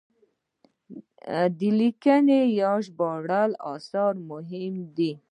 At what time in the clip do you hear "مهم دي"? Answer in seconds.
4.31-5.11